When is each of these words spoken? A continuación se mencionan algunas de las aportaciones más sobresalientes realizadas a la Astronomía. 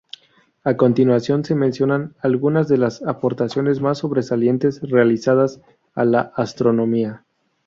A 0.63 0.77
continuación 0.77 1.45
se 1.45 1.53
mencionan 1.53 2.15
algunas 2.21 2.67
de 2.67 2.79
las 2.79 3.03
aportaciones 3.03 3.81
más 3.81 3.99
sobresalientes 3.99 4.81
realizadas 4.89 5.61
a 5.93 6.05
la 6.05 6.21
Astronomía. 6.35 7.23